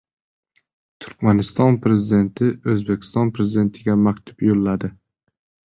[1.05, 4.93] Turkmaniston Prezidenti O‘zbekiston Prezidentiga maktub yo‘lladi